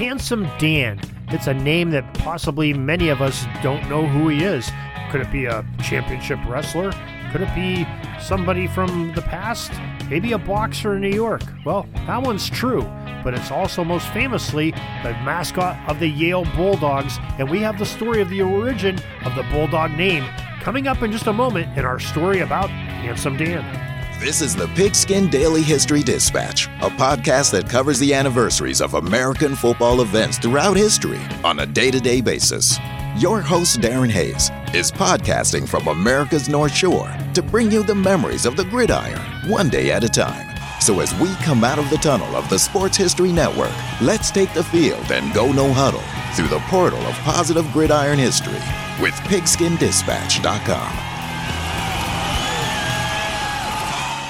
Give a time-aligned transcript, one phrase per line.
[0.00, 0.98] Handsome Dan.
[1.28, 4.70] It's a name that possibly many of us don't know who he is.
[5.10, 6.90] Could it be a championship wrestler?
[7.30, 7.86] Could it be
[8.18, 9.70] somebody from the past?
[10.08, 11.42] Maybe a boxer in New York?
[11.66, 12.80] Well, that one's true,
[13.22, 14.70] but it's also most famously
[15.02, 19.34] the mascot of the Yale Bulldogs, and we have the story of the origin of
[19.34, 20.24] the Bulldog name
[20.62, 23.89] coming up in just a moment in our story about Handsome Dan.
[24.20, 29.56] This is the Pigskin Daily History Dispatch, a podcast that covers the anniversaries of American
[29.56, 32.78] football events throughout history on a day to day basis.
[33.16, 38.44] Your host, Darren Hayes, is podcasting from America's North Shore to bring you the memories
[38.44, 40.54] of the gridiron one day at a time.
[40.82, 44.52] So as we come out of the tunnel of the Sports History Network, let's take
[44.52, 46.04] the field and go no huddle
[46.36, 48.60] through the portal of positive gridiron history
[49.00, 51.09] with pigskindispatch.com.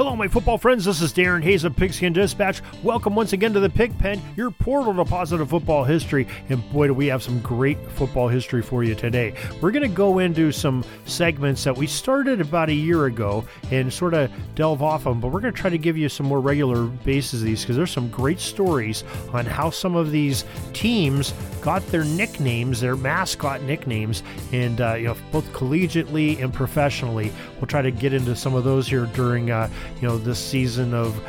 [0.00, 0.86] Hello, my football friends.
[0.86, 2.62] This is Darren Hayes of Pigskin Dispatch.
[2.82, 6.26] Welcome once again to the Pigpen, your portal to positive football history.
[6.48, 9.34] And boy, do we have some great football history for you today.
[9.60, 13.92] We're going to go into some segments that we started about a year ago and
[13.92, 16.40] sort of delve off them, but we're going to try to give you some more
[16.40, 21.34] regular bases of these because there's some great stories on how some of these teams
[21.60, 27.30] got their nicknames, their mascot nicknames, and uh, you know both collegiately and professionally.
[27.56, 29.68] We'll try to get into some of those here during uh,
[30.00, 31.20] you know this season of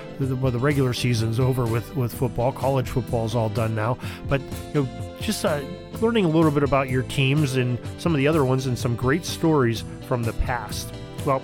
[0.42, 2.52] well the regular season's over with with football.
[2.52, 4.42] College football is all done now, but
[4.74, 4.90] you know
[5.20, 5.62] just uh,
[6.02, 8.96] learning a little bit about your teams and some of the other ones and some
[8.96, 10.94] great stories from the past.
[11.26, 11.42] Well,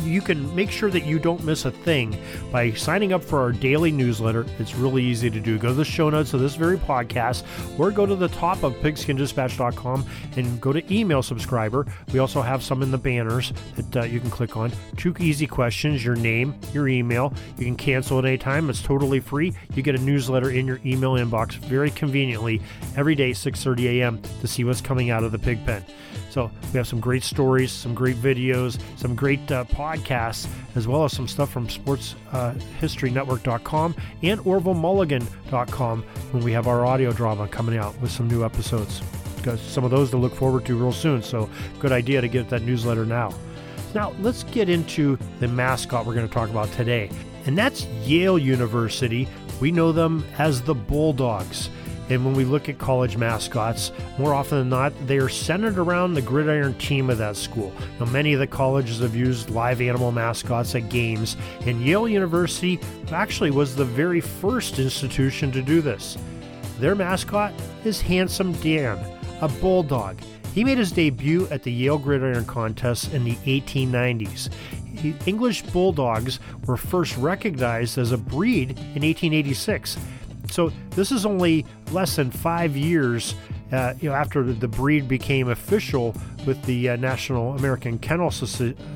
[0.00, 2.18] you can make sure that you don't miss a thing
[2.50, 4.46] by signing up for our daily newsletter.
[4.58, 5.58] It's really easy to do.
[5.58, 7.44] Go to the show notes of this very podcast
[7.78, 10.06] or go to the top of pigskindispatch.com
[10.36, 11.86] and go to email subscriber.
[12.12, 14.72] We also have some in the banners that uh, you can click on.
[14.96, 17.32] Two easy questions your name, your email.
[17.58, 18.70] You can cancel at any time.
[18.70, 19.54] It's totally free.
[19.74, 22.60] You get a newsletter in your email inbox very conveniently
[22.96, 24.20] every day, 6:30 a.m.
[24.40, 25.84] to see what's coming out of the pig pen.
[26.34, 31.04] So we have some great stories, some great videos, some great uh, podcasts, as well
[31.04, 37.96] as some stuff from sportshistorynetwork.com and orvillmulligan.com when we have our audio drama coming out
[38.00, 39.00] with some new episodes.
[39.44, 41.22] Got some of those to look forward to real soon.
[41.22, 43.32] So good idea to get that newsletter now.
[43.94, 47.10] Now let's get into the mascot we're going to talk about today,
[47.46, 49.28] and that's Yale University.
[49.60, 51.70] We know them as the Bulldogs.
[52.10, 56.14] And when we look at college mascots, more often than not, they are centered around
[56.14, 57.72] the gridiron team of that school.
[57.98, 62.78] Now, many of the colleges have used live animal mascots at games, and Yale University
[63.10, 66.18] actually was the very first institution to do this.
[66.78, 67.54] Their mascot
[67.84, 68.98] is Handsome Dan,
[69.40, 70.18] a bulldog.
[70.54, 74.50] He made his debut at the Yale Gridiron Contest in the 1890s.
[75.26, 79.98] English Bulldogs were first recognized as a breed in 1886.
[80.54, 83.34] So this is only less than five years,
[83.72, 86.14] uh, you know, after the breed became official
[86.46, 88.32] with the uh, National American Kennel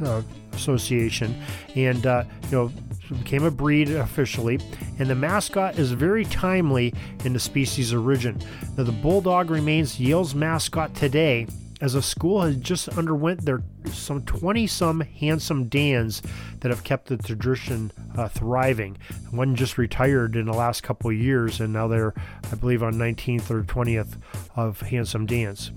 [0.04, 1.34] uh, Association,
[1.74, 2.72] and uh, you know
[3.08, 4.60] became a breed officially,
[5.00, 8.40] and the mascot is very timely in the species' origin.
[8.76, 11.48] Now, the bulldog remains Yale's mascot today,
[11.80, 13.62] as a school has just underwent their
[13.92, 16.22] some 20 some handsome Dans
[16.60, 18.98] that have kept the tradition uh, thriving.
[19.30, 22.14] One just retired in the last couple of years, and now they're,
[22.50, 24.18] I believe, on 19th or 20th
[24.56, 25.70] of handsome Dans.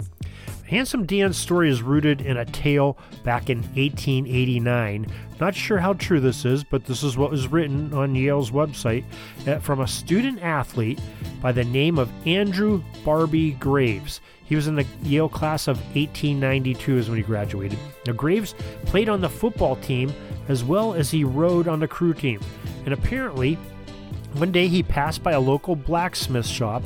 [0.72, 5.06] Handsome Dan's story is rooted in a tale back in 1889.
[5.38, 9.04] Not sure how true this is, but this is what was written on Yale's website
[9.45, 11.01] uh, from a student athlete
[11.42, 14.22] by the name of Andrew Barbie Graves.
[14.45, 17.78] He was in the Yale class of 1892 is when he graduated.
[18.07, 18.56] Now Graves
[18.86, 20.13] played on the football team
[20.48, 22.40] as well as he rode on the crew team.
[22.86, 23.56] And apparently,
[24.36, 26.81] one day he passed by a local blacksmith shop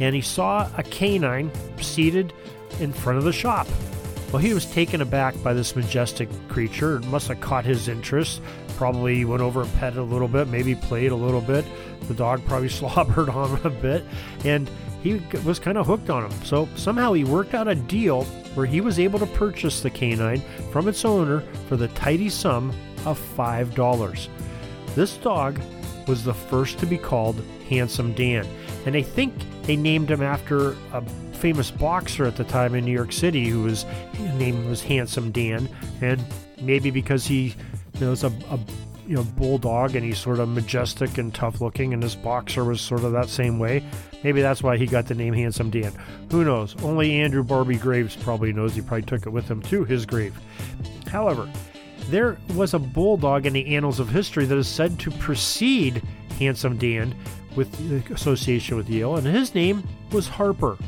[0.00, 2.32] and he saw a canine seated
[2.80, 3.66] in front of the shop.
[4.32, 6.96] Well, he was taken aback by this majestic creature.
[6.96, 8.42] It must have caught his interest.
[8.76, 11.64] Probably went over and petted a little bit, maybe played a little bit.
[12.08, 14.04] The dog probably slobbered on him a bit.
[14.44, 14.70] And
[15.02, 16.44] he was kind of hooked on him.
[16.44, 20.42] So somehow he worked out a deal where he was able to purchase the canine
[20.72, 22.70] from its owner for the tidy sum
[23.06, 24.28] of $5.
[24.94, 25.58] This dog
[26.06, 28.46] was the first to be called Handsome Dan,
[28.86, 32.92] and I think they named him after a famous boxer at the time in New
[32.92, 35.68] York City who was his name was Handsome Dan,
[36.00, 36.22] and
[36.60, 37.54] maybe because he
[37.94, 38.58] you know, was a, a
[39.08, 42.78] you know bulldog and he's sort of majestic and tough looking and this boxer was
[42.78, 43.82] sort of that same way
[44.22, 45.92] maybe that's why he got the name handsome dan.
[46.30, 46.76] Who knows?
[46.82, 48.74] Only andrew barbie graves probably knows.
[48.74, 50.38] He probably took it with him to his grave.
[51.10, 51.50] However
[52.10, 56.02] there was a bulldog in the annals of history that is said to precede
[56.38, 57.14] handsome dan
[57.58, 59.82] with the association with yale and his name
[60.12, 60.78] was harper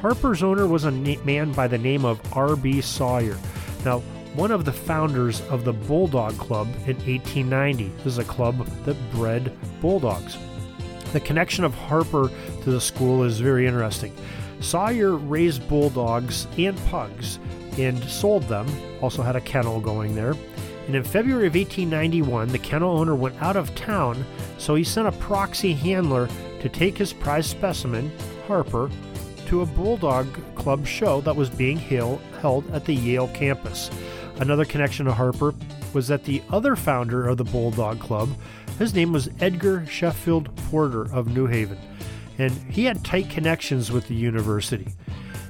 [0.00, 3.36] harper's owner was a man by the name of r.b sawyer
[3.84, 4.00] now
[4.34, 7.88] one of the founders of the Bulldog Club in 1890.
[7.98, 10.36] This is a club that bred bulldogs.
[11.12, 12.28] The connection of Harper
[12.62, 14.12] to the school is very interesting.
[14.60, 17.38] Sawyer raised bulldogs and pugs
[17.78, 18.66] and sold them,
[19.00, 20.34] also had a kennel going there.
[20.86, 24.26] And in February of 1891, the kennel owner went out of town,
[24.58, 26.28] so he sent a proxy handler
[26.60, 28.10] to take his prize specimen,
[28.46, 28.90] Harper,
[29.46, 33.90] to a Bulldog Club show that was being held at the Yale campus.
[34.40, 35.54] Another connection to Harper
[35.92, 38.30] was that the other founder of the Bulldog Club,
[38.78, 41.78] his name was Edgar Sheffield Porter of New Haven,
[42.38, 44.88] and he had tight connections with the university.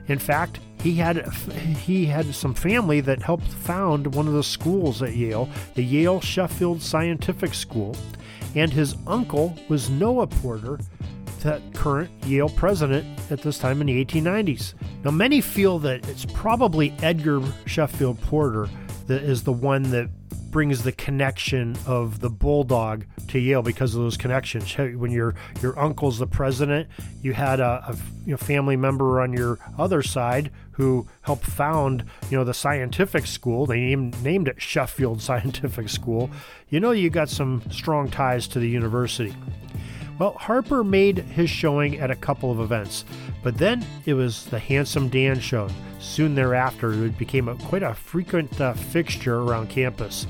[0.08, 1.26] In fact, he had
[1.84, 6.20] he had some family that helped found one of the schools at Yale, the Yale
[6.20, 7.96] Sheffield Scientific School,
[8.54, 10.78] and his uncle was Noah Porter,
[11.40, 14.74] the current Yale president at this time in the 1890s.
[15.04, 18.68] Now, many feel that it's probably Edgar Sheffield Porter
[19.06, 20.08] that is the one that
[20.50, 24.72] brings the connection of the bulldog to Yale because of those connections.
[24.76, 26.88] When your your uncle's the president,
[27.22, 32.04] you had a, a you know, family member on your other side who helped found
[32.30, 33.66] you know the scientific school.
[33.66, 36.30] They named, named it Sheffield Scientific School.
[36.68, 39.34] You know you got some strong ties to the university.
[40.18, 43.04] Well, Harper made his showing at a couple of events,
[43.42, 45.68] but then it was the Handsome Dan show.
[45.98, 50.28] Soon thereafter, it became a, quite a frequent uh, fixture around campus.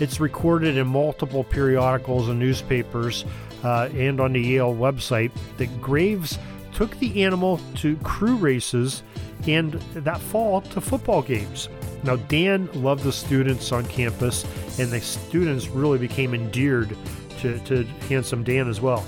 [0.00, 3.26] It's recorded in multiple periodicals and newspapers
[3.62, 6.38] uh, and on the Yale website that Graves
[6.72, 9.02] took the animal to crew races
[9.48, 11.68] and that fall to football games.
[12.02, 14.44] Now, Dan loved the students on campus,
[14.78, 16.96] and the students really became endeared
[17.38, 19.04] to, to Handsome Dan as well.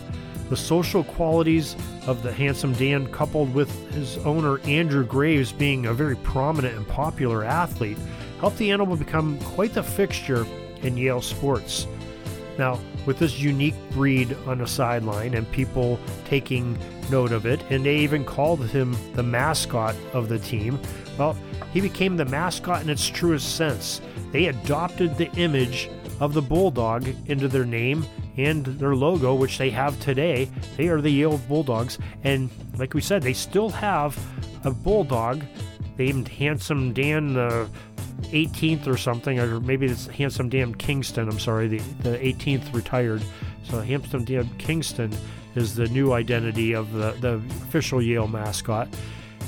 [0.49, 1.77] The social qualities
[2.07, 6.89] of the handsome Dan, coupled with his owner Andrew Graves being a very prominent and
[6.89, 7.99] popular athlete,
[8.41, 10.47] helped the animal become quite the fixture
[10.83, 11.87] in Yale sports.
[12.59, 16.77] Now, with this unique breed on the sideline and people taking
[17.11, 20.79] note of it, and they even called him the mascot of the team,
[21.17, 21.37] well,
[21.73, 24.01] he became the mascot in its truest sense.
[24.33, 25.89] They adopted the image
[26.21, 28.05] of the bulldog into their name
[28.37, 30.49] and their logo, which they have today.
[30.77, 31.99] They are the Yale Bulldogs.
[32.25, 34.19] And like we said, they still have
[34.65, 35.45] a bulldog
[35.99, 37.69] named Handsome Dan uh,
[38.23, 41.23] 18th or something, or maybe it's Handsome Dan Kingsley.
[41.23, 43.23] I'm sorry, the, the 18th retired.
[43.65, 45.11] So Handsome Dan Kingsley
[45.55, 47.35] is the new identity of the, the
[47.65, 48.89] official Yale mascot.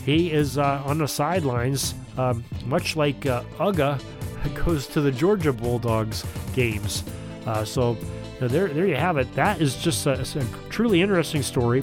[0.04, 4.00] He is uh, on the sidelines, um, much like uh, Uga
[4.64, 6.24] goes to the Georgia Bulldogs
[6.54, 7.04] games.
[7.46, 7.96] Uh, so
[8.40, 9.32] there, there you have it.
[9.34, 11.82] That is just a, a, truly interesting story.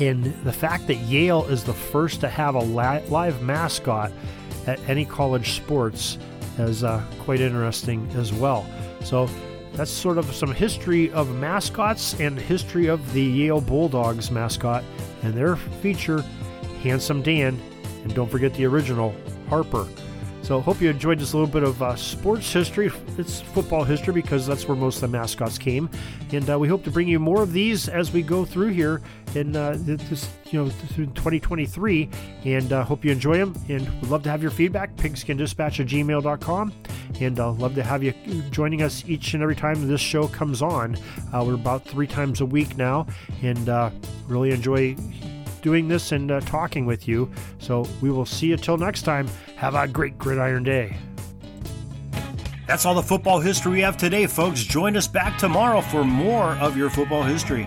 [0.00, 4.10] And the fact that Yale is the first to have a live mascot
[4.66, 6.18] at any college sports
[6.58, 8.66] is uh, quite interesting as well.
[9.02, 9.28] So
[9.72, 14.84] that's sort of some history of mascots and history of the Yale Bulldogs mascot
[15.22, 16.24] and their feature,
[16.82, 17.60] Handsome Dan.
[18.02, 19.14] And don't forget the original,
[19.48, 19.86] Harper.
[20.44, 22.90] So, hope you enjoyed this little bit of uh, sports history.
[23.16, 25.88] It's football history because that's where most of the mascots came,
[26.32, 29.00] and uh, we hope to bring you more of these as we go through here
[29.34, 32.10] in uh, this, you know, through 2023.
[32.44, 33.54] And uh, hope you enjoy them.
[33.70, 34.94] And we'd love to have your feedback.
[34.96, 36.72] Pigskindispatch at gmail.com.
[37.20, 38.12] And uh, love to have you
[38.50, 40.96] joining us each and every time this show comes on.
[41.32, 43.06] Uh, we're about three times a week now,
[43.42, 43.90] and uh,
[44.28, 44.94] really enjoy
[45.64, 47.28] doing this and uh, talking with you.
[47.58, 49.26] So we will see you till next time.
[49.56, 50.96] Have a great gridiron day.
[52.68, 54.62] That's all the football history we have today, folks.
[54.62, 57.66] Join us back tomorrow for more of your football history.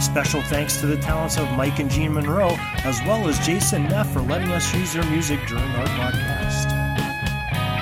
[0.00, 4.10] Special thanks to the talents of Mike and Jean Monroe, as well as Jason Neff
[4.12, 6.74] for letting us use their music during our podcast.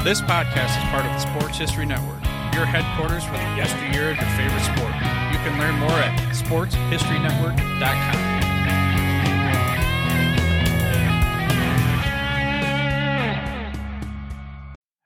[0.02, 2.22] This podcast is part of the Sports History Network,
[2.54, 4.94] your headquarters for the yesteryear of your favorite sport.
[5.32, 8.36] You can learn more at sportshistorynetwork.com.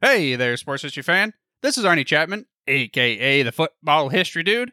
[0.01, 1.35] Hey there, sports history fan.
[1.63, 4.73] This is Arnie Chapman, aka the Football History Dude,